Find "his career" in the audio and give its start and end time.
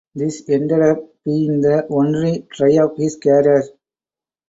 2.97-3.63